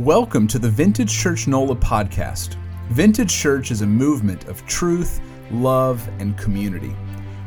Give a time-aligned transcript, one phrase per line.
[0.00, 2.54] Welcome to the Vintage Church NOLA podcast.
[2.88, 6.96] Vintage Church is a movement of truth, love, and community.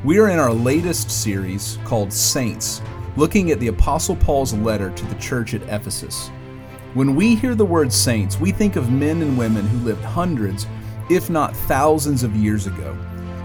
[0.03, 2.83] We are in our latest series called Saints,
[3.17, 6.29] looking at the Apostle Paul's letter to the church at Ephesus.
[6.93, 10.67] When we hear the word saints, we think of men and women who lived hundreds,
[11.09, 12.95] if not thousands of years ago,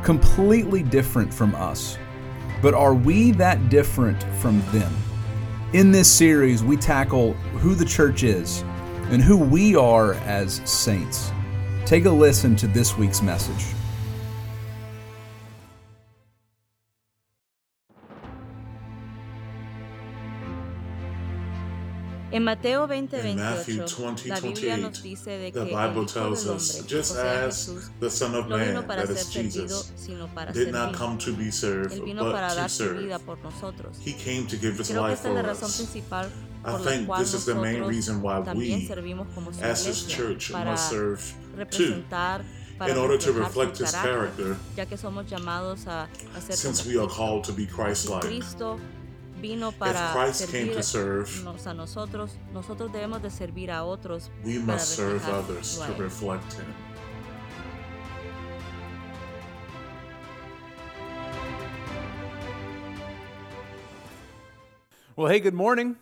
[0.04, 1.96] completely different from us.
[2.60, 4.94] But are we that different from them?
[5.72, 7.32] In this series, we tackle
[7.62, 8.64] who the church is
[9.10, 11.32] and who we are as saints.
[11.86, 13.64] Take a listen to this week's message.
[22.30, 26.84] En Mateo 20, In Matthew 28, 20, 28, nos dice de the Bible tells us,
[26.86, 30.92] just o as the Son of Man, para that ser is servido, Jesus, did not
[30.94, 33.18] come to be served, but to dar su vida
[33.50, 33.96] serve.
[33.98, 36.47] He came to give his life esta es la for us.
[36.62, 40.06] Principal I think this is the main reason why we, servimos como su as His
[40.06, 41.34] church, must serve
[41.70, 42.04] too,
[42.86, 46.98] in order to reflect His character, ya que somos llamados a, a ser since we
[46.98, 48.22] are called to be Si Christ-like.
[48.22, 48.78] Cristo
[49.40, 51.28] vino para Christ came to serve,
[51.66, 56.52] a nosotros, nosotros debemos de servir a otros We para must serve others to reflect
[56.54, 56.74] Him.
[65.16, 65.96] Well, hey, good morning.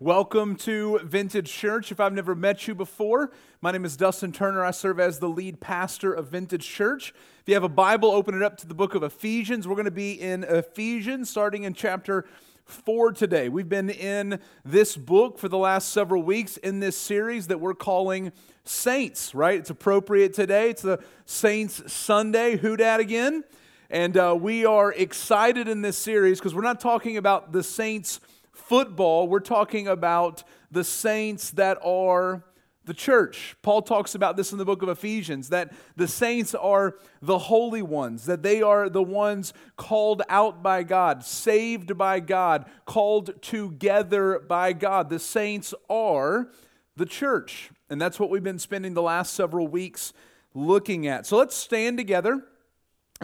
[0.00, 1.92] Welcome to Vintage Church.
[1.92, 4.64] If I've never met you before, my name is Dustin Turner.
[4.64, 7.14] I serve as the lead pastor of Vintage Church.
[7.40, 9.68] If you have a Bible, open it up to the book of Ephesians.
[9.68, 12.26] We're going to be in Ephesians, starting in chapter
[12.64, 13.48] 4 today.
[13.48, 17.72] We've been in this book for the last several weeks in this series that we're
[17.72, 18.32] calling
[18.64, 19.60] Saints, right?
[19.60, 20.70] It's appropriate today.
[20.70, 22.56] It's the Saints Sunday.
[22.56, 23.44] Who dat again?
[23.90, 28.18] And uh, we are excited in this series because we're not talking about the Saints
[28.54, 32.44] football, we're talking about the saints that are
[32.84, 33.56] the church.
[33.62, 37.82] Paul talks about this in the book of Ephesians that the saints are the holy
[37.82, 44.38] ones, that they are the ones called out by God, saved by God, called together
[44.38, 45.08] by God.
[45.08, 46.50] The saints are
[46.96, 47.70] the church.
[47.88, 50.12] And that's what we've been spending the last several weeks
[50.52, 51.26] looking at.
[51.26, 52.44] So let's stand together.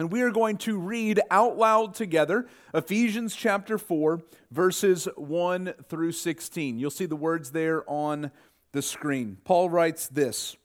[0.01, 4.19] And we are going to read out loud together Ephesians chapter 4,
[4.49, 6.79] verses 1 through 16.
[6.79, 8.31] You'll see the words there on
[8.71, 9.37] the screen.
[9.43, 10.57] Paul writes this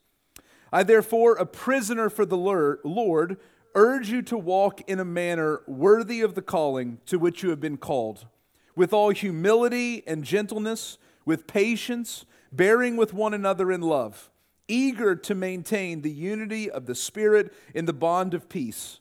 [0.73, 3.37] I, therefore, a prisoner for the Lord,
[3.75, 7.61] urge you to walk in a manner worthy of the calling to which you have
[7.61, 8.25] been called,
[8.75, 14.31] with all humility and gentleness, with patience, bearing with one another in love,
[14.67, 19.01] eager to maintain the unity of the Spirit in the bond of peace.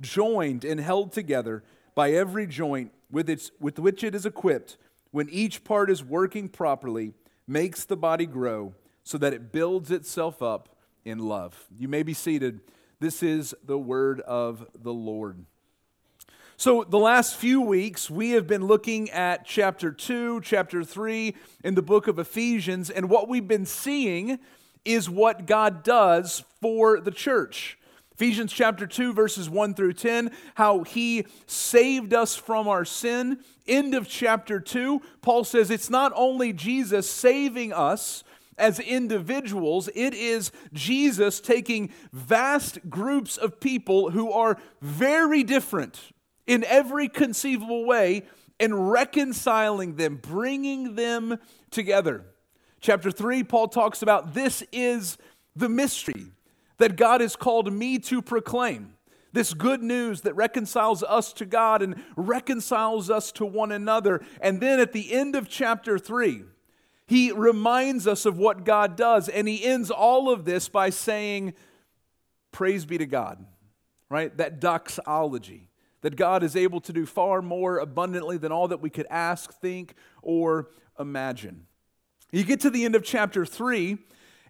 [0.00, 1.62] joined and held together
[1.94, 4.76] by every joint with, its, with which it is equipped,
[5.10, 7.12] when each part is working properly,
[7.46, 8.74] makes the body grow
[9.04, 11.66] so that it builds itself up in love.
[11.78, 12.60] You may be seated.
[13.00, 15.44] This is the word of the Lord.
[16.56, 21.74] So, the last few weeks, we have been looking at chapter 2, chapter 3 in
[21.74, 24.38] the book of Ephesians, and what we've been seeing
[24.84, 27.76] is what God does for the church.
[28.14, 33.40] Ephesians chapter 2, verses 1 through 10, how he saved us from our sin.
[33.66, 38.22] End of chapter 2, Paul says it's not only Jesus saving us
[38.56, 46.12] as individuals, it is Jesus taking vast groups of people who are very different
[46.46, 48.22] in every conceivable way
[48.60, 51.36] and reconciling them, bringing them
[51.72, 52.24] together.
[52.80, 55.18] Chapter 3, Paul talks about this is
[55.56, 56.26] the mystery
[56.78, 58.94] that God has called me to proclaim.
[59.32, 64.24] This good news that reconciles us to God and reconciles us to one another.
[64.40, 66.44] And then at the end of chapter 3,
[67.06, 71.54] he reminds us of what God does, and he ends all of this by saying,
[72.52, 73.44] Praise be to God,
[74.08, 74.34] right?
[74.36, 75.68] That doxology,
[76.02, 79.52] that God is able to do far more abundantly than all that we could ask,
[79.52, 81.66] think, or imagine.
[82.30, 83.98] You get to the end of chapter 3,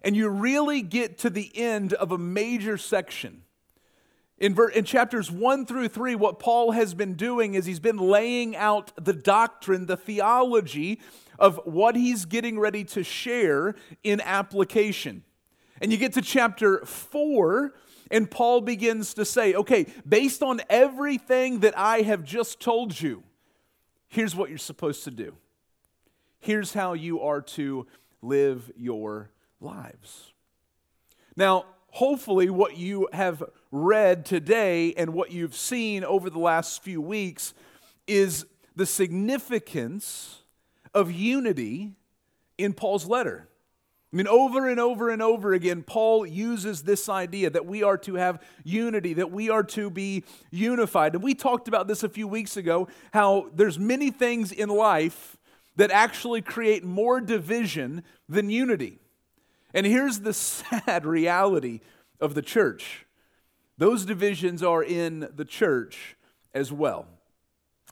[0.05, 3.41] and you really get to the end of a major section.
[4.37, 7.97] In, ver- in chapters 1 through 3, what Paul has been doing is he's been
[7.97, 11.01] laying out the doctrine, the theology
[11.39, 13.73] of what he's getting ready to share
[14.03, 15.23] in application.
[15.81, 17.73] And you get to chapter 4,
[18.11, 23.23] and Paul begins to say, okay, based on everything that I have just told you,
[24.07, 25.35] here's what you're supposed to do.
[26.39, 27.87] Here's how you are to
[28.21, 29.31] live your
[29.65, 30.31] lives.
[31.35, 37.01] Now, hopefully, what you have read today and what you've seen over the last few
[37.01, 37.53] weeks
[38.07, 38.45] is
[38.75, 40.41] the significance
[40.93, 41.93] of unity
[42.57, 43.49] in Paul's letter.
[44.13, 47.97] I mean, over and over and over again, Paul uses this idea that we are
[47.97, 51.15] to have unity, that we are to be unified.
[51.15, 55.35] And we talked about this a few weeks ago how there's many things in life
[55.75, 58.99] that actually create more division than unity.
[59.75, 61.81] And here's the sad reality
[62.19, 63.05] of the church
[63.77, 66.15] those divisions are in the church
[66.53, 67.07] as well.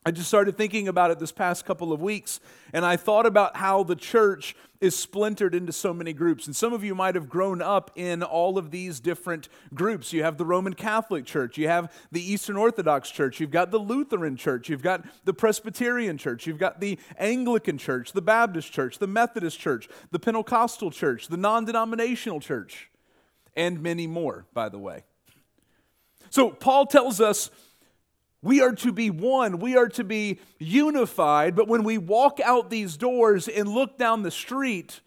[0.05, 2.41] I just started thinking about it this past couple of weeks,
[2.73, 6.45] and I thought about how the church is splintered into so many groups.
[6.45, 10.11] And some of you might have grown up in all of these different groups.
[10.11, 13.77] You have the Roman Catholic Church, you have the Eastern Orthodox Church, you've got the
[13.79, 18.99] Lutheran Church, you've got the Presbyterian Church, you've got the Anglican Church, the Baptist Church,
[18.99, 22.89] the Methodist Church, the Pentecostal Church, the non denominational church,
[23.56, 25.06] and many more, by the way.
[26.29, 27.51] So, Paul tells us
[28.44, 29.57] we are to be one.
[29.57, 31.56] We are to be unified.
[31.56, 35.00] But when we walk out these doors and look down the street,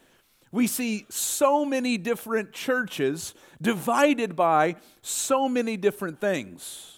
[0.51, 6.95] we see so many different churches divided by so many different things.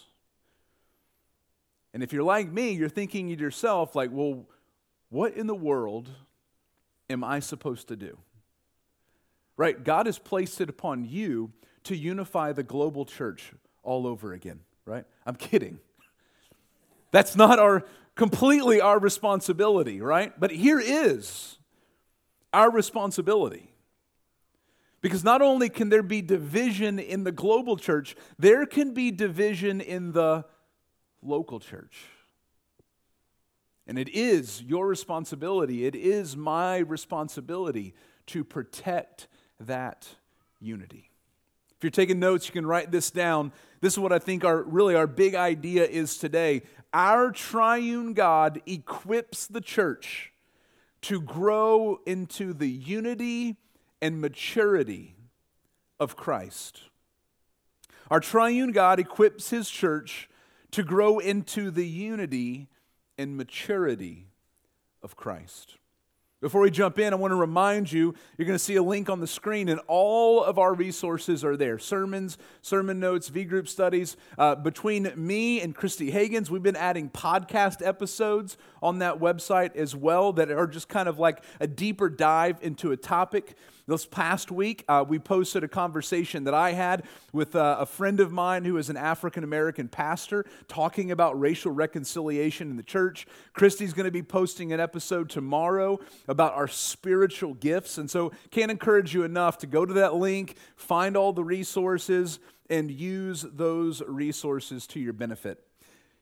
[1.93, 4.47] And if you're like me, you're thinking to yourself, like, well,
[5.09, 6.09] what in the world
[7.11, 8.17] am I supposed to do?
[9.57, 9.83] Right?
[9.83, 11.51] God has placed it upon you
[11.85, 13.53] to unify the global church
[13.83, 15.05] all over again, right?
[15.27, 15.81] I'm kidding.
[17.11, 17.85] That's not our
[18.15, 20.39] completely our responsibility, right?
[20.39, 21.59] But here is
[22.53, 23.73] our responsibility.
[25.01, 29.81] Because not only can there be division in the global church, there can be division
[29.81, 30.45] in the
[31.23, 32.07] local church.
[33.87, 37.95] And it is your responsibility, it is my responsibility
[38.27, 39.29] to protect
[39.61, 40.09] that
[40.61, 41.08] unity.
[41.79, 43.53] If you're taking notes, you can write this down.
[43.81, 46.63] This is what I think our really our big idea is today.
[46.93, 50.33] Our triune God equips the church
[51.03, 53.59] to grow into the unity
[54.03, 55.15] and maturity
[56.01, 56.83] of Christ.
[58.11, 60.29] Our triune God equips his church
[60.73, 62.67] to grow into the unity
[63.17, 64.27] and maturity
[65.01, 65.77] of Christ.
[66.41, 69.11] Before we jump in, I want to remind you you're going to see a link
[69.11, 73.67] on the screen, and all of our resources are there sermons, sermon notes, V group
[73.67, 74.17] studies.
[74.39, 79.97] Uh, between me and Christy Hagens, we've been adding podcast episodes on that website as
[79.97, 83.57] well that are just kind of like a deeper dive into a topic.
[83.89, 88.21] This past week, uh, we posted a conversation that I had with uh, a friend
[88.21, 93.27] of mine who is an African American pastor talking about racial reconciliation in the church.
[93.55, 97.99] Christy's going to be posting an episode tomorrow about our spiritual gifts.
[97.99, 102.39] And so, can't encourage you enough to go to that link, find all the resources,
[102.71, 105.65] and use those resources to your benefit.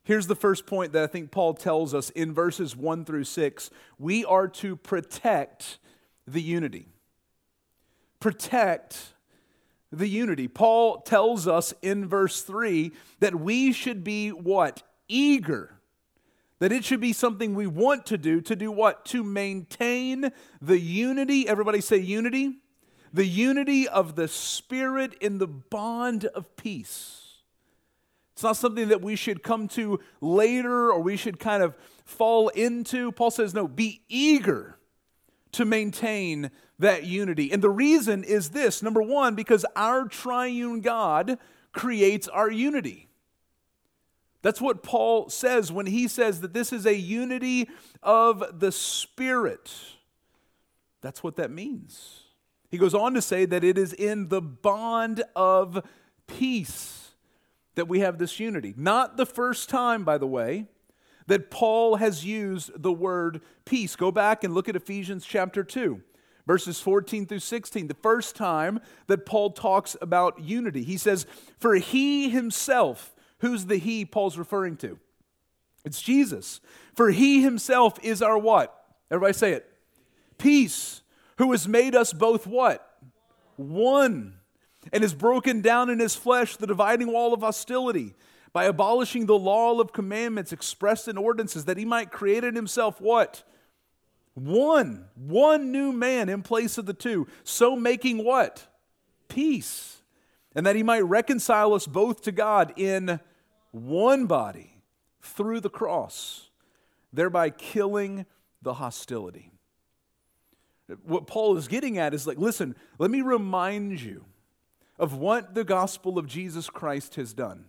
[0.04, 3.70] Here's the first point that I think Paul tells us in verses 1 through 6
[3.98, 5.78] we are to protect
[6.28, 6.86] the unity
[8.20, 9.14] protect
[9.92, 10.48] the unity.
[10.48, 14.82] Paul tells us in verse 3 that we should be what?
[15.08, 15.75] Eager.
[16.58, 18.40] That it should be something we want to do.
[18.40, 19.04] To do what?
[19.06, 20.32] To maintain
[20.62, 21.46] the unity.
[21.46, 22.58] Everybody say unity.
[23.12, 27.22] The unity of the Spirit in the bond of peace.
[28.32, 32.48] It's not something that we should come to later or we should kind of fall
[32.48, 33.12] into.
[33.12, 34.78] Paul says, no, be eager
[35.52, 37.50] to maintain that unity.
[37.50, 41.38] And the reason is this number one, because our triune God
[41.72, 43.05] creates our unity.
[44.46, 47.68] That's what Paul says when he says that this is a unity
[48.00, 49.72] of the Spirit.
[51.00, 52.20] That's what that means.
[52.70, 55.84] He goes on to say that it is in the bond of
[56.28, 57.10] peace
[57.74, 58.72] that we have this unity.
[58.76, 60.66] Not the first time, by the way,
[61.26, 63.96] that Paul has used the word peace.
[63.96, 66.00] Go back and look at Ephesians chapter 2,
[66.46, 67.88] verses 14 through 16.
[67.88, 71.26] The first time that Paul talks about unity, he says,
[71.58, 74.98] For he himself, who's the he Paul's referring to?
[75.84, 76.60] It's Jesus.
[76.94, 78.74] For he himself is our what?
[79.10, 79.70] Everybody say it.
[80.38, 81.02] Peace,
[81.38, 82.98] who has made us both what?
[83.56, 84.34] One.
[84.92, 88.14] And has broken down in his flesh the dividing wall of hostility
[88.52, 93.00] by abolishing the law of commandments expressed in ordinances, that he might create in himself
[93.00, 93.42] what?
[94.34, 98.66] One, one new man in place of the two, so making what?
[99.28, 99.95] Peace.
[100.56, 103.20] And that he might reconcile us both to God in
[103.70, 104.82] one body
[105.20, 106.48] through the cross,
[107.12, 108.26] thereby killing
[108.62, 109.52] the hostility.
[111.04, 114.24] What Paul is getting at is like, listen, let me remind you
[114.98, 117.66] of what the gospel of Jesus Christ has done.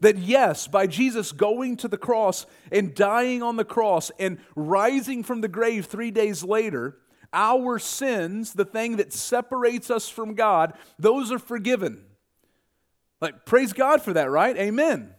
[0.00, 5.22] That yes, by Jesus going to the cross and dying on the cross and rising
[5.22, 6.98] from the grave three days later,
[7.32, 12.04] our sins, the thing that separates us from God, those are forgiven.
[13.20, 14.56] Like, praise God for that, right?
[14.56, 15.14] Amen.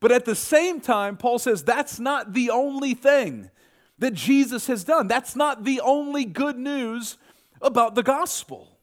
[0.00, 3.50] But at the same time, Paul says that's not the only thing
[3.98, 5.08] that Jesus has done.
[5.08, 7.16] That's not the only good news
[7.62, 8.78] about the gospel.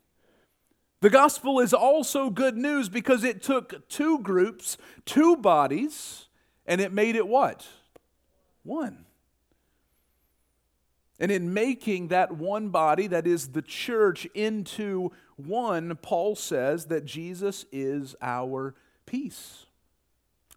[1.02, 6.28] The gospel is also good news because it took two groups, two bodies,
[6.66, 7.68] and it made it what?
[8.64, 9.06] One.
[11.22, 17.06] And in making that one body, that is the church, into one, Paul says that
[17.06, 18.74] Jesus is our
[19.06, 19.68] peace.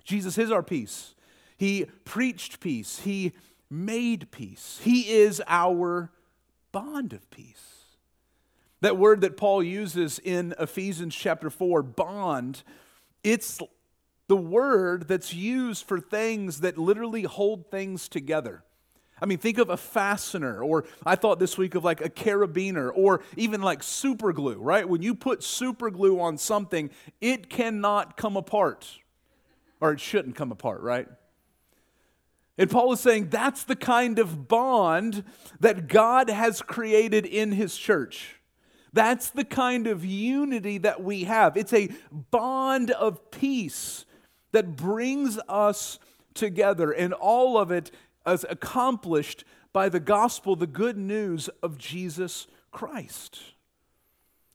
[0.05, 1.15] Jesus is our peace.
[1.59, 3.01] He preached peace.
[3.01, 3.33] He
[3.69, 4.81] made peace.
[4.83, 6.11] He is our
[6.73, 7.85] bond of peace.
[8.81, 12.63] That word that Paul uses in Ephesians chapter 4, bond,
[13.23, 13.61] it's
[14.29, 18.65] the word that's used for things that literally hold things together.
[19.25, 22.91] I mean, think of a fastener, or I thought this week of like a carabiner,
[22.95, 24.87] or even like super glue, right?
[24.87, 26.91] When you put super glue on something,
[27.23, 28.87] it cannot come apart,
[29.81, 31.09] or it shouldn't come apart, right?
[32.59, 35.25] And Paul is saying that's the kind of bond
[35.59, 38.43] that God has created in his church.
[38.93, 41.57] That's the kind of unity that we have.
[41.57, 44.05] It's a bond of peace
[44.53, 45.99] that brings us
[46.35, 47.91] together, and all of it
[48.27, 53.41] is accomplished by the gospel, the good news of Jesus Christ.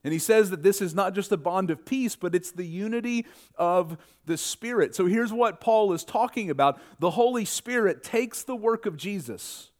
[0.02, 2.66] And he says that this is not just a bond of peace, but it's the
[2.66, 4.94] unity of the Spirit.
[4.94, 9.70] So here's what Paul is talking about the Holy Spirit takes the work of Jesus,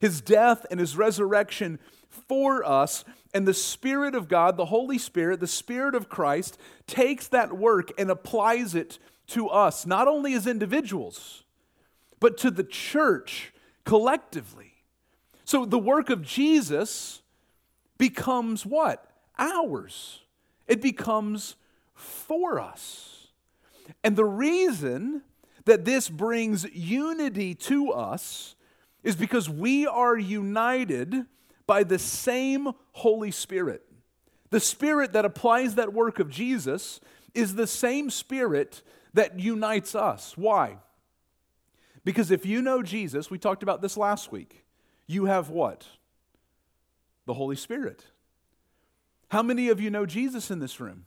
[0.00, 1.78] his death and his resurrection
[2.28, 3.04] for us.
[3.32, 7.90] And the Spirit of God, the Holy Spirit, the Spirit of Christ, takes that work
[7.98, 8.98] and applies it
[9.28, 11.43] to us, not only as individuals,
[12.24, 13.52] but to the church
[13.84, 14.72] collectively.
[15.44, 17.20] So the work of Jesus
[17.98, 19.10] becomes what?
[19.38, 20.22] Ours.
[20.66, 21.56] It becomes
[21.92, 23.26] for us.
[24.02, 25.20] And the reason
[25.66, 28.54] that this brings unity to us
[29.02, 31.26] is because we are united
[31.66, 33.82] by the same Holy Spirit.
[34.48, 37.00] The Spirit that applies that work of Jesus
[37.34, 38.80] is the same Spirit
[39.12, 40.38] that unites us.
[40.38, 40.78] Why?
[42.04, 44.64] Because if you know Jesus, we talked about this last week,
[45.06, 45.86] you have what?
[47.26, 48.04] The Holy Spirit.
[49.28, 51.06] How many of you know Jesus in this room?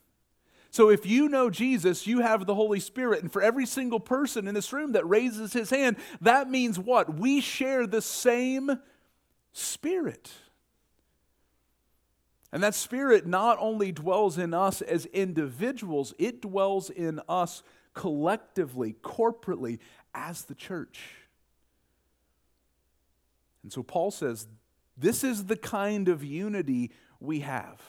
[0.70, 3.22] So if you know Jesus, you have the Holy Spirit.
[3.22, 7.18] And for every single person in this room that raises his hand, that means what?
[7.18, 8.80] We share the same
[9.54, 10.32] Spirit.
[12.52, 17.64] And that Spirit not only dwells in us as individuals, it dwells in us
[17.94, 19.80] collectively, corporately,
[20.18, 21.00] as the church.
[23.64, 24.48] And so Paul says,
[24.98, 27.82] this is the kind of unity we have.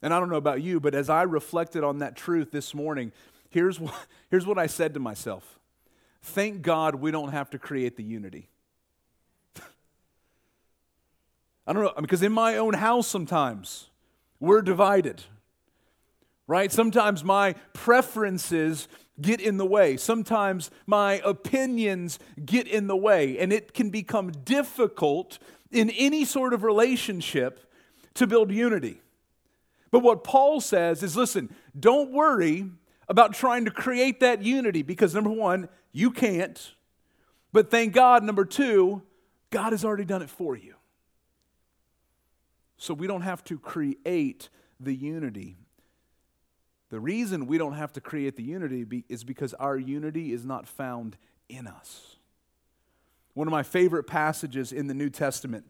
[0.00, 3.10] And I don't know about you, but as I reflected on that truth this morning,
[3.50, 3.94] here's what,
[4.30, 5.58] here's what I said to myself
[6.22, 8.48] Thank God we don't have to create the unity.
[11.66, 13.88] I don't know, because in my own house sometimes
[14.40, 15.24] we're divided,
[16.46, 16.70] right?
[16.70, 18.88] Sometimes my preferences
[19.20, 19.96] get in the way.
[19.96, 25.38] Sometimes my opinions get in the way, and it can become difficult
[25.70, 27.70] in any sort of relationship
[28.14, 29.00] to build unity.
[29.90, 32.70] But what Paul says is listen, don't worry
[33.08, 36.72] about trying to create that unity because number one, you can't.
[37.52, 39.02] But thank God, number two,
[39.50, 40.74] God has already done it for you.
[42.76, 44.48] So we don't have to create
[44.80, 45.56] the unity.
[46.94, 50.68] The reason we don't have to create the unity is because our unity is not
[50.68, 51.16] found
[51.48, 52.18] in us.
[53.32, 55.64] One of my favorite passages in the New Testament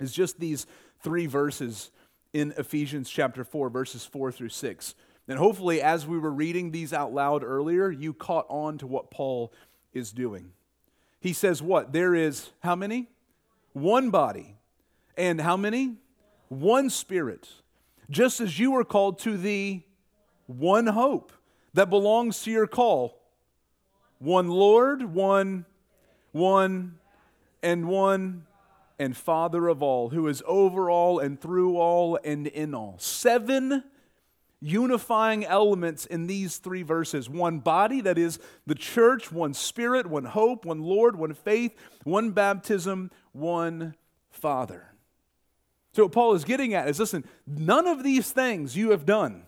[0.00, 0.66] is just these
[1.04, 1.92] three verses
[2.32, 4.94] in Ephesians chapter 4, verses 4 through 6.
[5.28, 9.08] And hopefully, as we were reading these out loud earlier, you caught on to what
[9.08, 9.52] Paul
[9.92, 10.50] is doing.
[11.20, 11.92] He says, What?
[11.92, 13.06] There is how many?
[13.72, 14.56] One body.
[15.16, 15.98] And how many?
[16.48, 17.48] One spirit.
[18.10, 19.84] Just as you were called to the
[20.58, 21.32] one hope
[21.74, 23.20] that belongs to your call.
[24.18, 25.64] One Lord, one,
[26.32, 26.98] one,
[27.62, 28.46] and one
[28.98, 32.96] and Father of all, who is over all and through all and in all.
[32.98, 33.84] Seven
[34.60, 40.26] unifying elements in these three verses one body, that is the church, one spirit, one
[40.26, 43.94] hope, one Lord, one faith, one baptism, one
[44.30, 44.88] Father.
[45.92, 49.44] So, what Paul is getting at is listen, none of these things you have done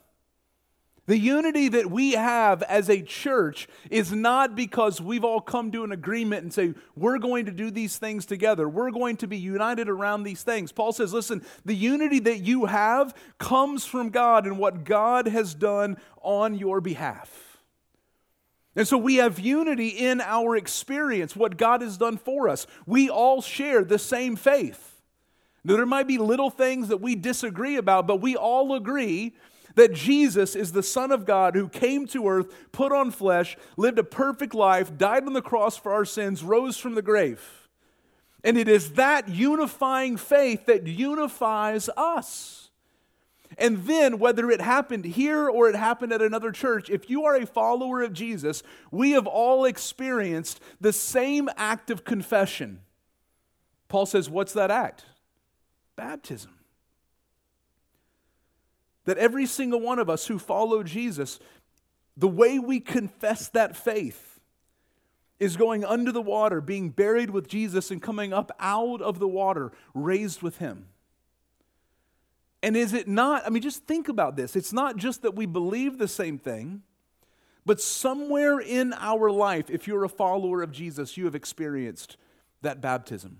[1.06, 5.82] the unity that we have as a church is not because we've all come to
[5.82, 8.68] an agreement and say, we're going to do these things together.
[8.68, 10.70] We're going to be united around these things.
[10.70, 15.54] Paul says, listen, the unity that you have comes from God and what God has
[15.54, 17.58] done on your behalf.
[18.76, 22.66] And so we have unity in our experience, what God has done for us.
[22.86, 25.02] We all share the same faith.
[25.64, 29.34] Now, there might be little things that we disagree about, but we all agree
[29.74, 33.98] that Jesus is the Son of God who came to earth, put on flesh, lived
[33.98, 37.68] a perfect life, died on the cross for our sins, rose from the grave.
[38.44, 42.70] And it is that unifying faith that unifies us.
[43.58, 47.36] And then, whether it happened here or it happened at another church, if you are
[47.36, 52.80] a follower of Jesus, we have all experienced the same act of confession.
[53.88, 55.04] Paul says, What's that act?
[55.96, 56.61] Baptism
[59.04, 61.38] that every single one of us who follow Jesus,
[62.16, 64.40] the way we confess that faith
[65.40, 69.26] is going under the water, being buried with Jesus, and coming up out of the
[69.26, 70.86] water, raised with Him.
[72.62, 74.54] And is it not, I mean, just think about this.
[74.54, 76.82] It's not just that we believe the same thing,
[77.66, 82.16] but somewhere in our life, if you're a follower of Jesus, you have experienced
[82.60, 83.38] that baptism.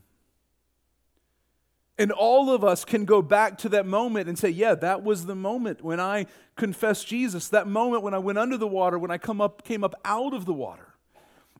[1.98, 5.26] And all of us can go back to that moment and say, yeah, that was
[5.26, 6.26] the moment when I
[6.57, 9.85] confessed Jesus, that moment when I went under the water, when I come up, came
[9.85, 10.88] up out of the water.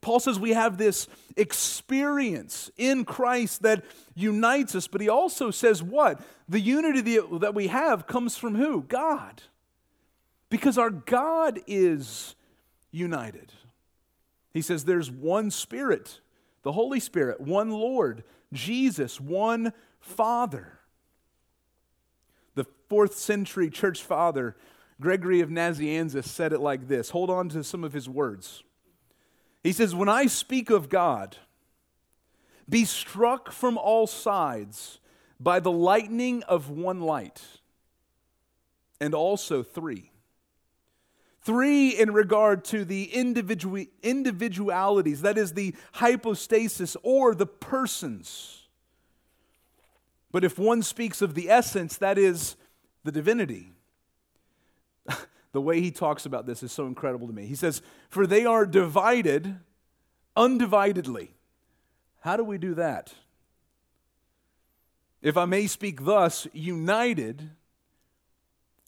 [0.01, 5.83] Paul says we have this experience in Christ that unites us, but he also says
[5.83, 6.21] what?
[6.49, 8.83] The unity that we have comes from who?
[8.83, 9.43] God.
[10.51, 12.35] Because our God is
[12.91, 13.53] united.
[14.53, 16.21] He says there's one Spirit,
[16.63, 20.81] the Holy Spirit, one Lord, Jesus, one Father.
[22.55, 24.57] The fourth century church father,
[25.01, 27.11] Gregory of Nazianzus, said it like this.
[27.11, 28.65] Hold on to some of his words.
[29.63, 31.39] He says, When I speak of God,
[32.69, 34.99] be struck from all sides
[35.41, 37.41] by the lightning of one light,
[39.01, 40.11] and also three.
[41.41, 48.62] Three in regard to the individual, individualities, that is the hypostasis or the persons
[50.33, 52.57] but if one speaks of the essence, that is
[53.05, 53.73] the divinity.
[55.53, 57.47] the way he talks about this is so incredible to me.
[57.47, 59.57] He says, For they are divided
[60.37, 61.29] undividedly.
[62.21, 63.13] How do we do that?
[65.21, 67.51] If I may speak thus, united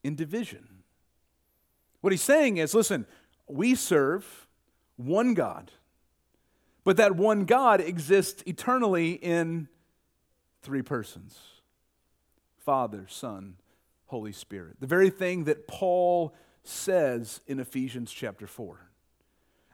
[0.03, 0.69] in division.
[2.01, 3.07] What he's saying is listen,
[3.47, 4.47] we serve
[4.97, 5.71] one God,
[6.85, 9.69] but that one God exists eternally in
[10.65, 11.39] three persons
[12.59, 13.57] Father, Son,
[14.07, 14.77] Holy Spirit.
[14.81, 18.81] The very thing that Paul says in Ephesians chapter 4.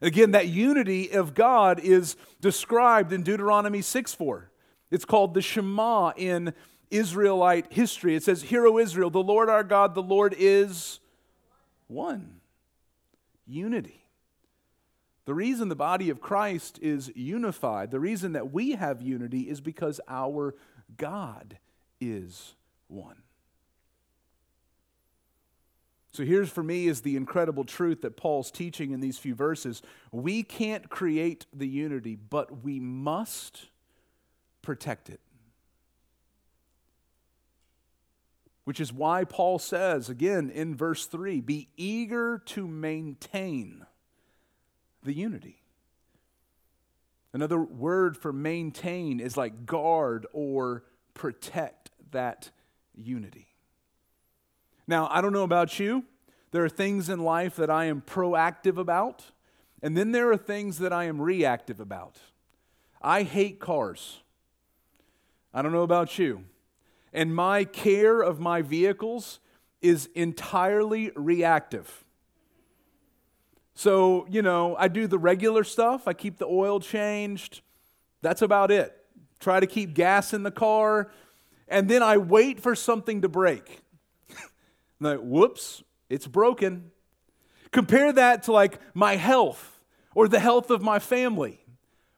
[0.03, 4.51] Again, that unity of God is described in Deuteronomy 6 4.
[4.91, 6.53] It's called the Shema in
[6.91, 8.17] Israelite history.
[8.17, 10.99] It says, Hear, O Israel, the Lord our God, the Lord is
[11.87, 12.41] one.
[13.47, 14.01] Unity.
[15.27, 19.61] The reason the body of Christ is unified, the reason that we have unity, is
[19.61, 20.57] because our
[20.97, 21.59] God
[22.01, 22.55] is
[22.89, 23.23] one.
[26.13, 29.81] So here's for me is the incredible truth that Paul's teaching in these few verses.
[30.11, 33.69] We can't create the unity, but we must
[34.61, 35.21] protect it.
[38.65, 43.87] Which is why Paul says again in verse 3, be eager to maintain
[45.03, 45.60] the unity.
[47.33, 52.51] Another word for maintain is like guard or protect that
[52.95, 53.47] unity.
[54.87, 56.05] Now, I don't know about you.
[56.51, 59.27] There are things in life that I am proactive about,
[59.81, 62.19] and then there are things that I am reactive about.
[63.01, 64.21] I hate cars.
[65.55, 66.45] I don't know about you.
[67.13, 69.41] And my care of my vehicles
[69.81, 72.05] is entirely reactive.
[73.81, 77.63] So, you know, I do the regular stuff, I keep the oil changed.
[78.21, 78.95] That's about it.
[79.39, 81.11] Try to keep gas in the car.
[81.67, 83.81] And then I wait for something to break.
[85.01, 86.91] like, whoops, it's broken.
[87.71, 89.81] Compare that to like my health
[90.15, 91.65] or the health of my family.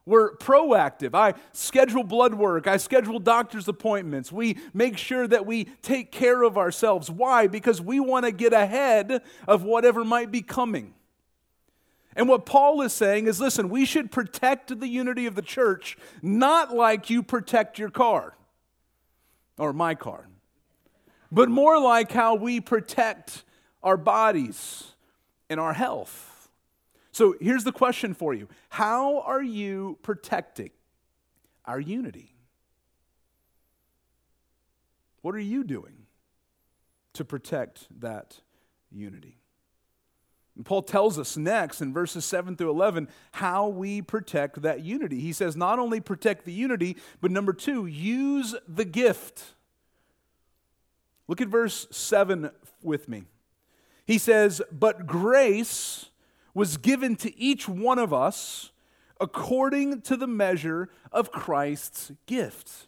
[0.04, 1.14] We're proactive.
[1.14, 2.66] I schedule blood work.
[2.66, 4.32] I schedule doctor's appointments.
[4.32, 7.08] We make sure that we take care of ourselves.
[7.08, 7.46] Why?
[7.46, 10.94] Because we want to get ahead of whatever might be coming.
[12.14, 15.96] And what Paul is saying is listen, we should protect the unity of the church,
[16.20, 18.36] not like you protect your car
[19.58, 20.28] or my car,
[21.30, 23.44] but more like how we protect
[23.82, 24.92] our bodies
[25.48, 26.50] and our health.
[27.12, 30.70] So here's the question for you How are you protecting
[31.64, 32.34] our unity?
[35.20, 36.06] What are you doing
[37.12, 38.40] to protect that
[38.90, 39.41] unity?
[40.56, 45.20] And Paul tells us next in verses 7 through 11 how we protect that unity.
[45.20, 49.54] He says, not only protect the unity, but number two, use the gift.
[51.26, 52.50] Look at verse 7
[52.82, 53.24] with me.
[54.06, 56.06] He says, But grace
[56.52, 58.70] was given to each one of us
[59.20, 62.86] according to the measure of Christ's gift.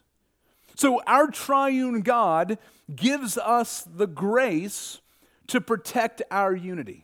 [0.75, 2.59] So our triune God
[2.95, 5.01] gives us the grace
[5.47, 7.04] to protect our unity.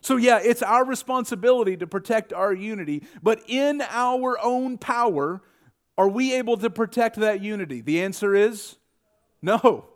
[0.00, 5.42] So, yeah, it's our responsibility to protect our unity, but in our own power,
[5.96, 7.80] are we able to protect that unity?
[7.80, 8.76] The answer is
[9.42, 9.86] no.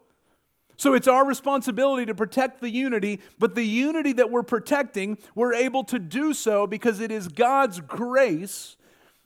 [0.77, 5.55] So it's our responsibility to protect the unity, but the unity that we're protecting, we're
[5.55, 8.77] able to do so because it is God's grace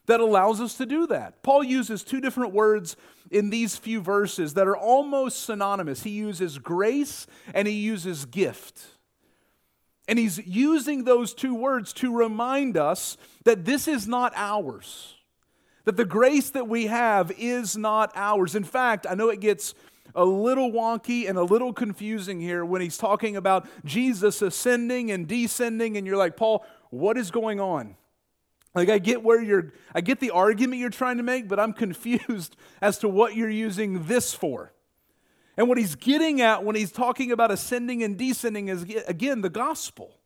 [0.05, 1.43] that allows us to do that.
[1.43, 2.97] Paul uses two different words
[3.31, 6.03] in these few verses that are almost synonymous.
[6.03, 8.89] He uses grace and he uses gift.
[10.09, 15.15] And he's using those two words to remind us that this is not ours,
[15.85, 18.55] that the grace that we have is not ours.
[18.55, 19.75] In fact, I know it gets
[20.15, 25.27] a little wonky and a little confusing here when he's talking about Jesus ascending and
[25.27, 27.97] descending, and you're like, Paul, what is going on?
[28.75, 31.73] Like, I get where you're, I get the argument you're trying to make, but I'm
[31.75, 34.73] confused as to what you're using this for.
[35.57, 39.51] And what he's getting at when he's talking about ascending and descending is, again, the
[39.51, 40.19] gospel.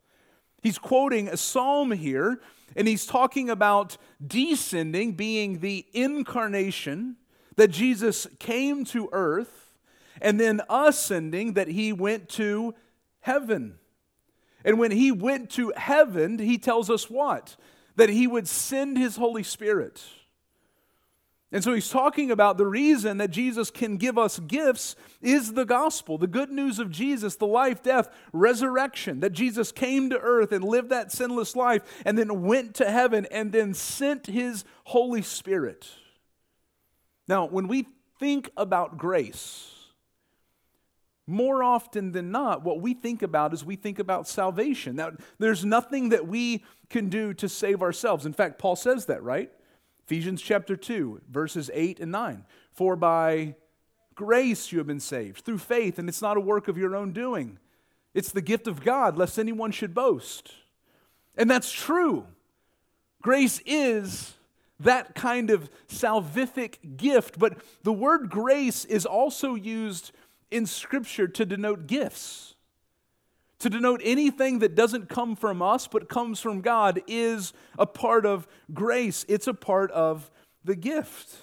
[0.63, 2.41] He's quoting a psalm here,
[2.77, 7.17] and he's talking about descending being the incarnation
[7.57, 9.75] that Jesus came to earth,
[10.21, 12.75] and then ascending that he went to
[13.21, 13.79] heaven.
[14.65, 17.57] And when he went to heaven, he tells us what?
[17.97, 20.03] That he would send his Holy Spirit.
[21.53, 25.65] And so he's talking about the reason that Jesus can give us gifts is the
[25.65, 30.53] gospel, the good news of Jesus, the life, death, resurrection, that Jesus came to earth
[30.53, 35.23] and lived that sinless life and then went to heaven and then sent his Holy
[35.23, 35.89] Spirit.
[37.27, 37.87] Now, when we
[38.21, 39.75] think about grace,
[41.27, 44.97] more often than not, what we think about is we think about salvation.
[44.97, 48.25] Now, there's nothing that we can do to save ourselves.
[48.25, 49.51] In fact, Paul says that, right?
[50.11, 52.45] Ephesians chapter 2, verses 8 and 9.
[52.73, 53.55] For by
[54.17, 57.13] grace you have been saved through faith, and it's not a work of your own
[57.13, 57.61] doing.
[58.13, 60.51] It's the gift of God, lest anyone should boast.
[61.37, 62.27] And that's true.
[63.23, 64.35] Grace is
[64.81, 70.11] that kind of salvific gift, but the word grace is also used
[70.51, 72.57] in Scripture to denote gifts
[73.61, 78.27] to denote anything that doesn't come from us but comes from God is a part
[78.27, 79.25] of grace.
[79.29, 80.31] It's a part of
[80.65, 81.37] the gift.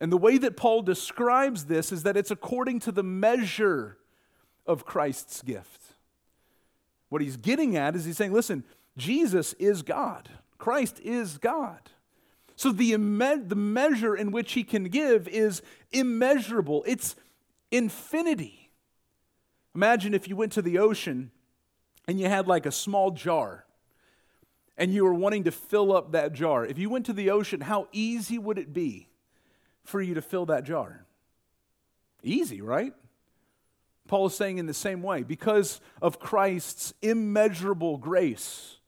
[0.00, 3.98] And the way that Paul describes this is that it's according to the measure
[4.66, 5.82] of Christ's gift.
[7.08, 8.64] What he's getting at is he's saying, listen,
[8.96, 10.28] Jesus is God,
[10.58, 11.90] Christ is God.
[12.56, 17.16] So the, the measure in which he can give is immeasurable, it's
[17.72, 18.63] infinity.
[19.74, 21.30] Imagine if you went to the ocean
[22.06, 23.64] and you had like a small jar
[24.76, 26.64] and you were wanting to fill up that jar.
[26.64, 29.08] If you went to the ocean, how easy would it be
[29.84, 31.04] for you to fill that jar?
[32.22, 32.94] Easy, right?
[34.06, 38.78] Paul is saying in the same way, because of Christ's immeasurable grace,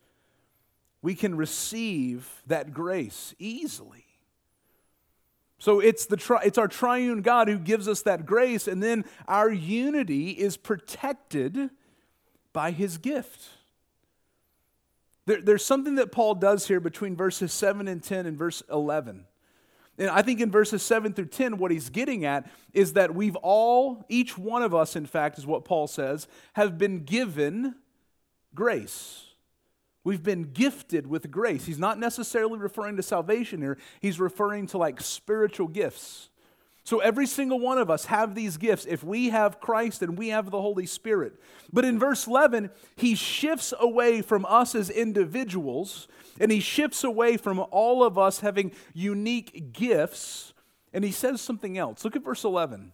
[1.03, 4.06] we can receive that grace easily.
[5.59, 9.05] So it's, the tri- it's our triune God who gives us that grace, and then
[9.27, 11.71] our unity is protected
[12.53, 13.49] by his gift.
[15.25, 19.25] There, there's something that Paul does here between verses 7 and 10 and verse 11.
[19.99, 23.37] And I think in verses 7 through 10, what he's getting at is that we've
[23.37, 27.77] all, each one of us, in fact, is what Paul says, have been given
[28.55, 29.26] grace.
[30.07, 31.67] We've been gifted with grace.
[31.67, 36.29] He's not necessarily referring to salvation here, he's referring to like spiritual gifts.
[36.85, 40.29] So every single one of us have these gifts if we have Christ and we
[40.29, 41.33] have the Holy Spirit.
[41.73, 46.07] But in verse 11, he shifts away from us as individuals
[46.39, 50.55] and he shifts away from all of us having unique gifts
[50.93, 52.05] and he says something else.
[52.05, 52.93] Look at verse 11.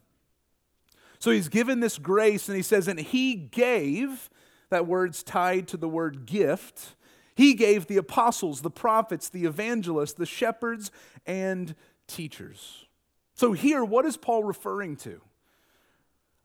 [1.19, 4.31] So he's given this grace and he says, and he gave,
[4.71, 6.95] that word's tied to the word gift.
[7.35, 10.91] He gave the apostles, the prophets, the evangelists, the shepherds,
[11.27, 11.75] and
[12.07, 12.87] teachers.
[13.35, 15.21] So, here, what is Paul referring to?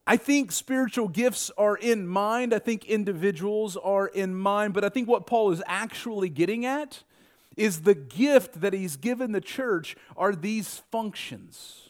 [0.06, 2.54] I think spiritual gifts are in mind.
[2.54, 4.73] I think individuals are in mind.
[4.73, 7.04] But I think what Paul is actually getting at
[7.58, 11.89] is the gift that he's given the church are these functions.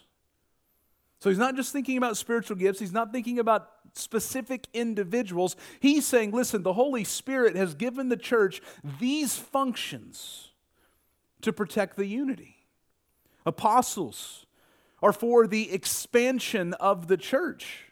[1.20, 5.56] So he's not just thinking about spiritual gifts, he's not thinking about specific individuals.
[5.80, 8.62] He's saying, listen, the Holy Spirit has given the church
[9.00, 10.52] these functions
[11.42, 12.56] to protect the unity.
[13.46, 14.48] Apostles,
[15.02, 17.92] are for the expansion of the church.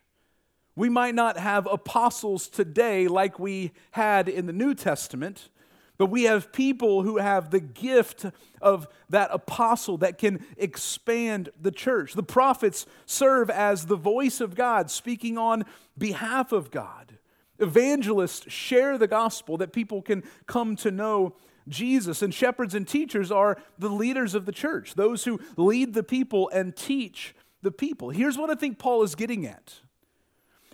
[0.75, 5.49] We might not have apostles today like we had in the New Testament,
[5.97, 8.25] but we have people who have the gift
[8.61, 12.13] of that apostle that can expand the church.
[12.13, 15.63] The prophets serve as the voice of God, speaking on
[15.97, 17.17] behalf of God.
[17.59, 21.35] Evangelists share the gospel that people can come to know
[21.67, 22.21] Jesus.
[22.21, 26.49] And shepherds and teachers are the leaders of the church, those who lead the people
[26.49, 28.09] and teach the people.
[28.09, 29.79] Here's what I think Paul is getting at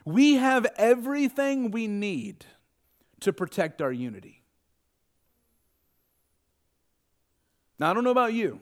[0.03, 2.45] we have everything we need
[3.19, 4.40] to protect our unity.
[7.82, 8.60] Now, I don't know about you,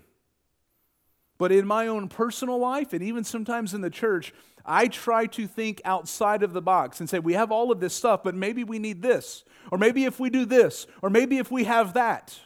[1.38, 4.34] but in my own personal life and even sometimes in the church,
[4.66, 7.94] I try to think outside of the box and say, we have all of this
[7.94, 9.44] stuff, but maybe we need this.
[9.74, 10.88] Or maybe if we do this.
[11.02, 12.40] Or maybe if we have that.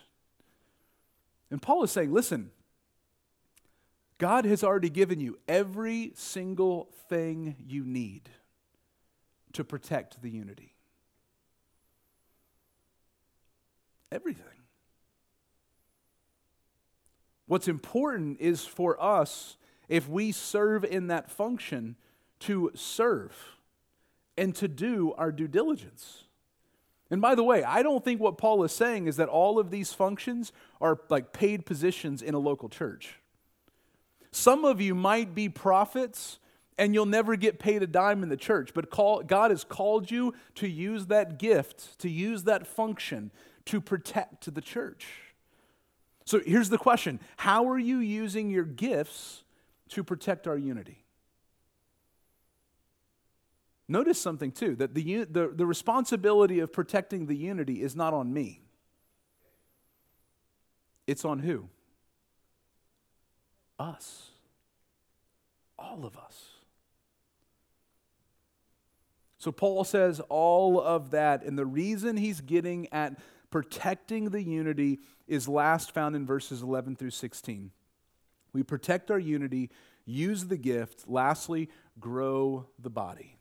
[1.51, 2.49] And Paul is saying, listen,
[4.17, 8.31] God has already given you every single thing you need
[9.51, 10.73] to protect the unity.
[14.11, 14.62] Everything.
[17.47, 19.57] What's important is for us,
[19.89, 21.95] if we serve in that function,
[22.41, 23.35] to serve
[24.37, 26.23] and to do our due diligence.
[27.09, 29.69] And by the way, I don't think what Paul is saying is that all of
[29.69, 30.51] these functions
[30.81, 33.19] are like paid positions in a local church.
[34.31, 36.39] Some of you might be prophets
[36.77, 40.09] and you'll never get paid a dime in the church, but call, God has called
[40.09, 43.31] you to use that gift, to use that function
[43.65, 45.05] to protect the church.
[46.25, 49.43] So here's the question How are you using your gifts
[49.89, 51.03] to protect our unity?
[53.87, 58.33] Notice something too that the, the, the responsibility of protecting the unity is not on
[58.33, 58.61] me,
[61.05, 61.69] it's on who?
[63.79, 64.29] Us.
[65.77, 66.49] All of us.
[69.37, 73.19] So Paul says all of that, and the reason he's getting at
[73.53, 77.69] protecting the unity is last found in verses 11 through 16.
[78.51, 79.69] We protect our unity,
[80.07, 83.37] use the gift, lastly, grow the body.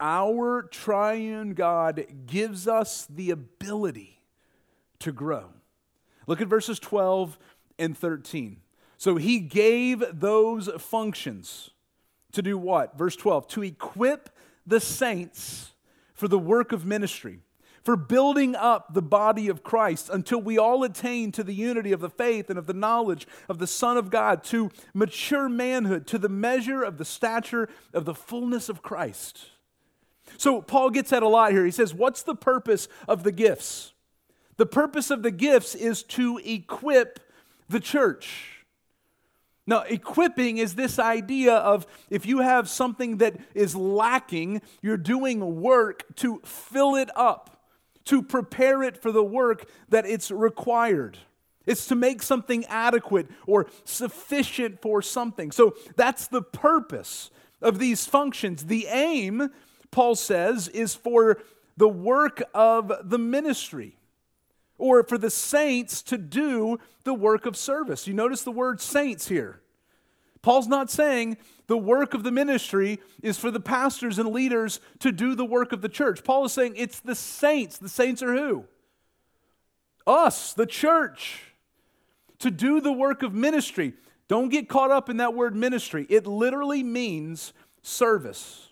[0.00, 4.22] Our triune God gives us the ability
[4.98, 5.50] to grow.
[6.26, 7.38] Look at verses 12
[7.78, 8.56] and 13.
[8.96, 11.70] So he gave those functions
[12.32, 12.98] to do what?
[12.98, 14.30] Verse 12 to equip
[14.66, 15.74] the saints
[16.12, 17.38] for the work of ministry
[17.82, 22.00] for building up the body of Christ until we all attain to the unity of
[22.00, 26.18] the faith and of the knowledge of the Son of God, to mature manhood, to
[26.18, 29.46] the measure of the stature of the fullness of Christ.
[30.36, 31.64] So Paul gets at a lot here.
[31.64, 33.92] He says, What's the purpose of the gifts?
[34.56, 37.20] The purpose of the gifts is to equip
[37.68, 38.58] the church.
[39.66, 45.60] Now, equipping is this idea of if you have something that is lacking, you're doing
[45.60, 47.57] work to fill it up,
[48.08, 51.18] to prepare it for the work that it's required.
[51.66, 55.52] It's to make something adequate or sufficient for something.
[55.52, 58.66] So that's the purpose of these functions.
[58.66, 59.50] The aim,
[59.90, 61.42] Paul says, is for
[61.76, 63.98] the work of the ministry
[64.78, 68.06] or for the saints to do the work of service.
[68.06, 69.60] You notice the word saints here.
[70.48, 75.12] Paul's not saying the work of the ministry is for the pastors and leaders to
[75.12, 76.24] do the work of the church.
[76.24, 77.76] Paul is saying it's the saints.
[77.76, 78.64] The saints are who?
[80.06, 81.52] Us, the church,
[82.38, 83.92] to do the work of ministry.
[84.26, 86.06] Don't get caught up in that word ministry.
[86.08, 88.68] It literally means service.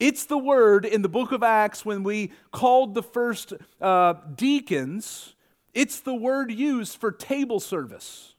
[0.00, 5.34] It's the word in the book of Acts when we called the first uh, deacons,
[5.74, 8.32] it's the word used for table service,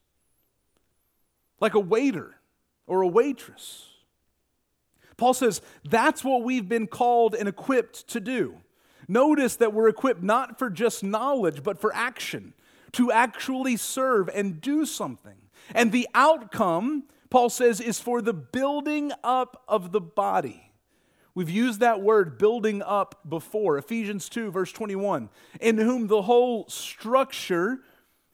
[1.64, 2.36] like a waiter
[2.88, 3.88] or a waitress.
[5.16, 8.58] Paul says that's what we've been called and equipped to do.
[9.08, 12.54] Notice that we're equipped not for just knowledge, but for action,
[12.92, 15.38] to actually serve and do something.
[15.74, 20.74] And the outcome, Paul says, is for the building up of the body.
[21.34, 23.78] We've used that word building up before.
[23.78, 25.30] Ephesians 2, verse 21.
[25.62, 27.80] In whom the whole structure,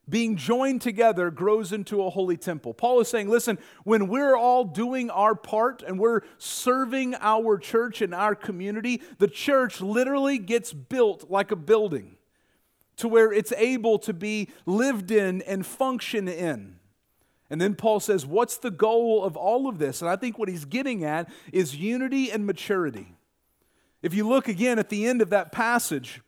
[0.10, 2.74] being joined together, grows into a holy temple.
[2.74, 8.02] Paul is saying, listen, when we're all doing our part and we're serving our church
[8.02, 12.16] and our community, the church literally gets built like a building
[12.98, 16.76] to where it's able to be lived in and function in.
[17.50, 20.02] And then Paul says, What's the goal of all of this?
[20.02, 23.16] And I think what he's getting at is unity and maturity.
[24.02, 26.22] If you look again at the end of that passage,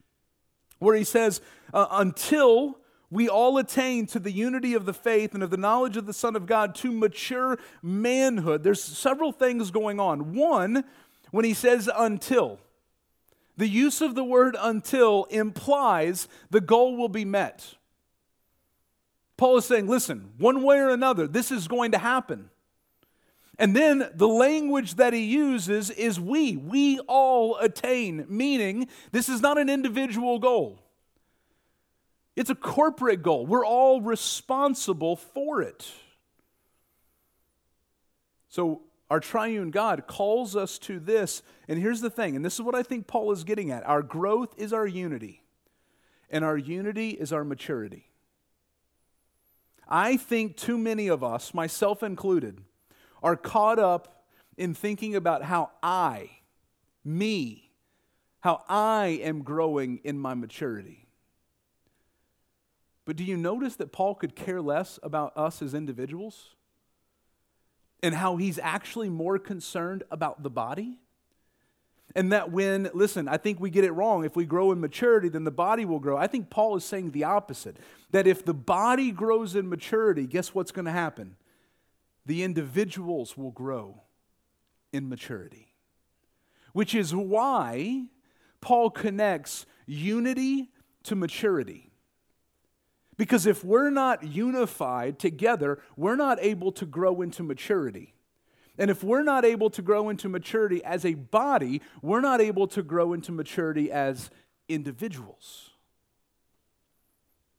[0.80, 1.41] where he says,
[1.74, 2.80] uh, Until
[3.12, 6.13] we all attain to the unity of the faith and of the knowledge of the
[6.13, 10.34] Son of God to mature manhood, there's several things going on.
[10.34, 10.86] One,
[11.30, 12.60] when he says until,
[13.58, 17.76] the use of the word until implies the goal will be met.
[19.36, 22.50] Paul is saying, listen, one way or another, this is going to happen.
[23.60, 26.56] And then the language that he uses is we.
[26.56, 30.80] We all attain, meaning this is not an individual goal,
[32.36, 33.46] it's a corporate goal.
[33.46, 35.91] We're all responsible for it.
[38.50, 41.44] So, our triune God calls us to this.
[41.67, 44.02] And here's the thing, and this is what I think Paul is getting at our
[44.02, 45.44] growth is our unity,
[46.30, 48.10] and our unity is our maturity.
[49.86, 52.62] I think too many of us, myself included,
[53.22, 54.24] are caught up
[54.58, 56.30] in thinking about how I,
[57.04, 57.70] me,
[58.39, 61.00] how I am growing in my maturity.
[63.12, 66.56] But do you notice that Paul could care less about us as individuals?
[68.02, 70.97] And how he's actually more concerned about the body?
[72.15, 74.24] And that when, listen, I think we get it wrong.
[74.24, 76.15] If we grow in maturity, then the body will grow.
[76.15, 77.76] I think Paul is saying the opposite
[78.12, 81.36] that if the body grows in maturity, guess what's going to happen?
[82.26, 84.04] The individuals will grow
[84.93, 85.74] in maturity.
[86.71, 88.06] Which is why
[88.62, 90.69] Paul connects unity
[91.04, 91.90] to maturity.
[93.21, 98.15] Because if we're not unified together, we're not able to grow into maturity.
[98.79, 102.65] And if we're not able to grow into maturity as a body, we're not able
[102.69, 104.31] to grow into maturity as
[104.67, 105.69] individuals.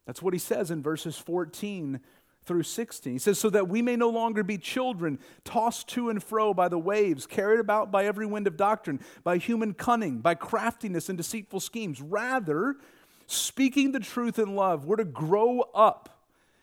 [0.04, 2.00] That's what he says in verses 14
[2.44, 3.12] through 16.
[3.12, 6.66] He says, So that we may no longer be children, tossed to and fro by
[6.66, 11.16] the waves, carried about by every wind of doctrine, by human cunning, by craftiness and
[11.16, 12.00] deceitful schemes.
[12.00, 12.78] Rather,
[13.26, 16.08] speaking the truth in love, we're to grow up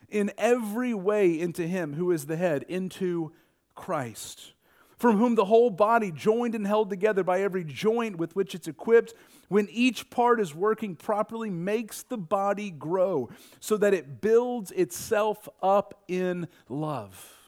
[0.09, 3.31] in every way into him who is the head, into
[3.75, 4.53] Christ,
[4.97, 8.67] from whom the whole body, joined and held together by every joint with which it's
[8.67, 9.13] equipped,
[9.47, 15.47] when each part is working properly, makes the body grow so that it builds itself
[15.61, 17.38] up in love.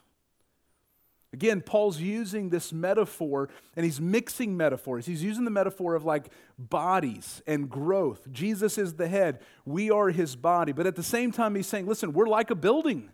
[1.32, 5.06] Again, Paul's using this metaphor and he's mixing metaphors.
[5.06, 8.30] He's using the metaphor of like bodies and growth.
[8.30, 10.72] Jesus is the head, we are his body.
[10.72, 13.10] But at the same time, he's saying, listen, we're like a building.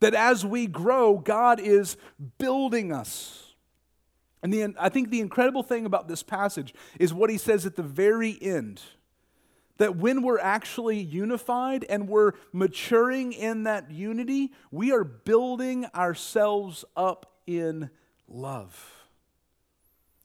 [0.00, 1.96] That as we grow, God is
[2.38, 3.52] building us.
[4.42, 7.76] And the, I think the incredible thing about this passage is what he says at
[7.76, 8.80] the very end
[9.78, 16.84] that when we're actually unified and we're maturing in that unity, we are building ourselves
[16.96, 17.90] up in
[18.28, 18.92] love.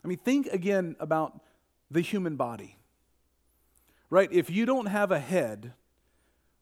[0.04, 1.40] I mean, think again about
[1.92, 2.78] the human body,
[4.10, 4.30] right?
[4.32, 5.74] If you don't have a head,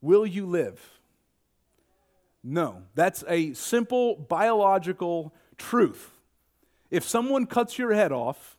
[0.01, 0.99] will you live?
[2.43, 6.11] No, that's a simple biological truth.
[6.89, 8.57] If someone cuts your head off,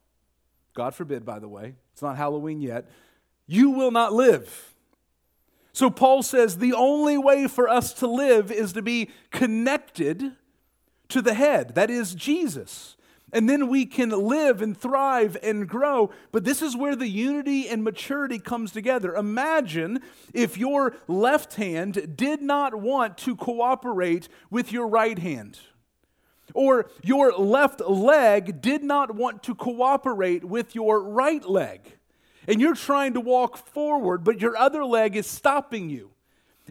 [0.75, 2.89] God forbid, by the way, it's not Halloween yet,
[3.47, 4.75] you will not live.
[5.73, 10.33] So Paul says the only way for us to live is to be connected
[11.09, 12.97] to the head, that is Jesus.
[13.31, 16.11] And then we can live and thrive and grow.
[16.33, 19.15] But this is where the unity and maturity comes together.
[19.15, 20.01] Imagine
[20.33, 25.59] if your left hand did not want to cooperate with your right hand,
[26.55, 31.99] or your left leg did not want to cooperate with your right leg.
[32.47, 36.13] And you're trying to walk forward, but your other leg is stopping you.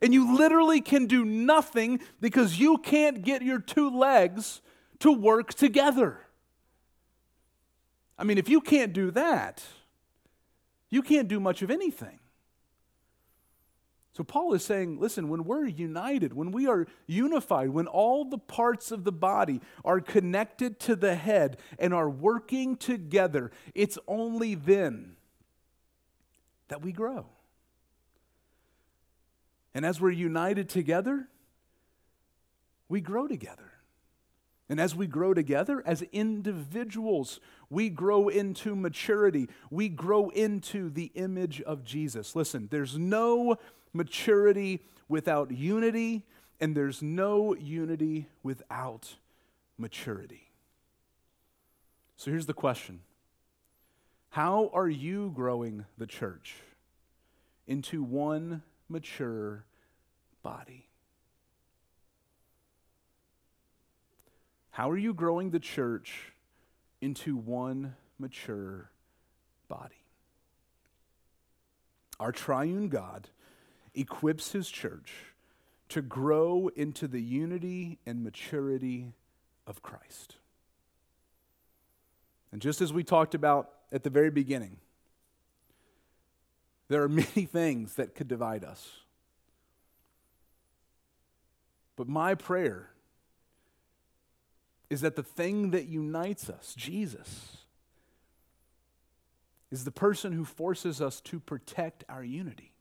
[0.01, 4.61] And you literally can do nothing because you can't get your two legs
[4.99, 6.19] to work together.
[8.17, 9.63] I mean, if you can't do that,
[10.89, 12.19] you can't do much of anything.
[14.13, 18.39] So, Paul is saying, listen, when we're united, when we are unified, when all the
[18.39, 24.55] parts of the body are connected to the head and are working together, it's only
[24.55, 25.17] then
[26.69, 27.27] that we grow.
[29.77, 31.27] And as we're united together,
[32.89, 33.73] we grow together.
[34.69, 39.49] And as we grow together as individuals, we grow into maturity.
[39.69, 42.35] We grow into the image of Jesus.
[42.35, 43.57] Listen, there's no
[43.93, 46.25] maturity without unity,
[46.59, 49.17] and there's no unity without
[49.77, 50.49] maturity.
[52.15, 53.01] So here's the question
[54.29, 56.55] How are you growing the church
[57.67, 59.65] into one mature
[60.43, 60.87] body?
[64.71, 66.33] How are you growing the church
[67.01, 68.91] into one mature
[69.67, 69.95] body?
[72.19, 73.29] Our triune God
[73.95, 75.33] equips his church
[75.89, 79.13] to grow into the unity and maturity
[79.65, 80.35] of Christ.
[82.51, 84.77] And just as we talked about at the very beginning,
[86.89, 88.87] there are many things that could divide us.
[91.95, 92.91] But my prayer
[94.89, 97.57] is that the thing that unites us, Jesus,
[99.71, 102.71] is the person who forces us to protect our unity.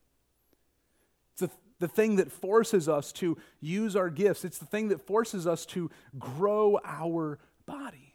[1.33, 1.51] It's the,
[1.81, 5.67] the thing that forces us to use our gifts, it's the thing that forces us
[5.67, 8.15] to grow our body.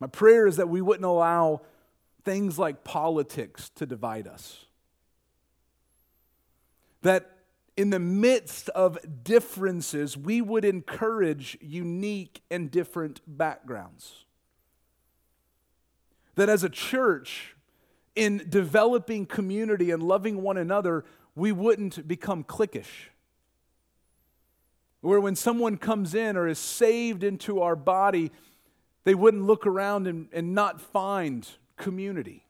[0.00, 1.62] My prayer is that we wouldn't allow
[2.24, 4.64] things like politics to divide us.
[7.02, 7.30] That
[7.76, 14.24] in the midst of differences, we would encourage unique and different backgrounds.
[16.36, 17.56] That as a church,
[18.14, 21.04] in developing community and loving one another,
[21.34, 23.08] we wouldn't become cliquish.
[25.00, 28.30] Where when someone comes in or is saved into our body,
[29.02, 31.46] they wouldn't look around and, and not find
[31.76, 32.46] community.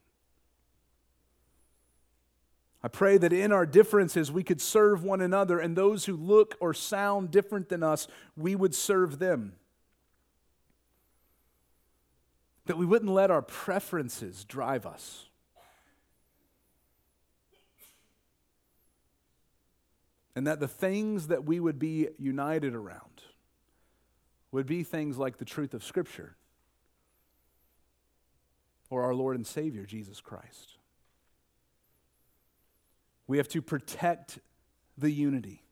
[2.82, 6.54] I pray that in our differences we could serve one another, and those who look
[6.60, 8.06] or sound different than us,
[8.36, 9.54] we would serve them.
[12.66, 15.28] That we wouldn't let our preferences drive us.
[20.36, 23.22] And that the things that we would be united around
[24.52, 26.36] would be things like the truth of Scripture
[28.94, 30.78] or our Lord and Savior, Jesus Christ.
[33.26, 34.38] We have to protect
[34.96, 35.62] the unity,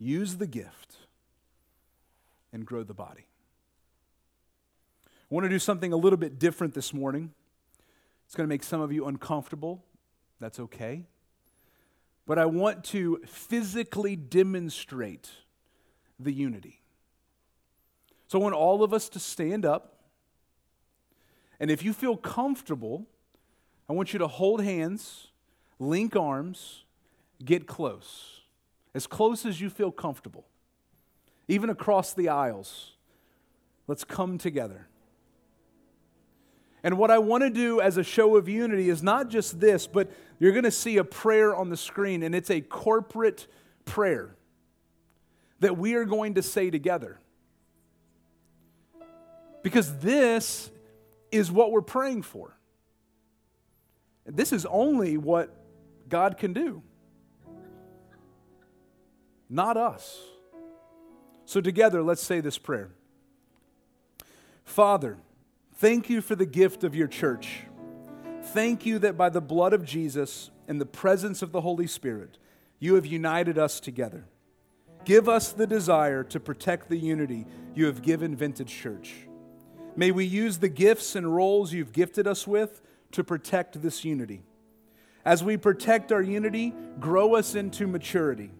[0.00, 0.96] use the gift,
[2.52, 3.28] and grow the body.
[5.06, 7.32] I want to do something a little bit different this morning.
[8.26, 9.84] It's going to make some of you uncomfortable.
[10.40, 11.04] That's okay.
[12.26, 15.30] But I want to physically demonstrate
[16.18, 16.80] the unity.
[18.26, 19.93] So I want all of us to stand up.
[21.60, 23.06] And if you feel comfortable,
[23.88, 25.28] I want you to hold hands
[25.78, 26.84] link arms,
[27.44, 28.42] get close,
[28.94, 30.44] as close as you feel comfortable,
[31.48, 32.92] even across the aisles.
[33.86, 34.88] Let's come together.
[36.82, 39.86] And what I want to do as a show of unity is not just this,
[39.86, 43.46] but you're going to see a prayer on the screen, and it's a corporate
[43.84, 44.36] prayer
[45.60, 47.18] that we are going to say together.
[49.62, 50.70] Because this
[51.34, 52.56] is what we're praying for.
[54.24, 55.54] This is only what
[56.08, 56.82] God can do,
[59.50, 60.18] not us.
[61.44, 62.90] So, together, let's say this prayer
[64.64, 65.18] Father,
[65.74, 67.62] thank you for the gift of your church.
[68.42, 72.38] Thank you that by the blood of Jesus and the presence of the Holy Spirit,
[72.78, 74.24] you have united us together.
[75.04, 79.14] Give us the desire to protect the unity you have given Vintage Church.
[79.96, 82.80] May we use the gifts and roles you've gifted us with
[83.12, 84.42] to protect this unity.
[85.24, 88.50] As we protect our unity, grow us into maturity.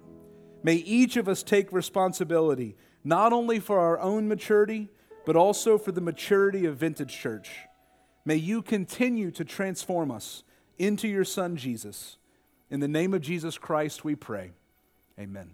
[0.63, 4.89] May each of us take responsibility, not only for our own maturity,
[5.27, 7.51] but also for the maturity of Vintage Church.
[8.25, 10.43] May you continue to transform us
[10.79, 12.17] into your Son, Jesus.
[12.71, 14.53] In the name of Jesus Christ, we pray.
[15.19, 15.51] Amen.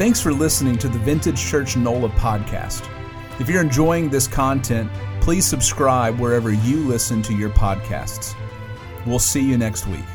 [0.00, 2.88] Thanks for listening to the Vintage Church NOLA podcast.
[3.38, 4.90] If you're enjoying this content,
[5.20, 8.34] please subscribe wherever you listen to your podcasts.
[9.04, 10.06] We'll see you next week.